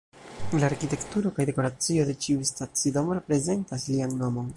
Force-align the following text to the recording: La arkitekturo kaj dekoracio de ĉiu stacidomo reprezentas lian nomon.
La 0.61 0.63
arkitekturo 0.69 1.31
kaj 1.35 1.45
dekoracio 1.49 2.05
de 2.07 2.15
ĉiu 2.25 2.47
stacidomo 2.53 3.19
reprezentas 3.19 3.87
lian 3.97 4.17
nomon. 4.23 4.49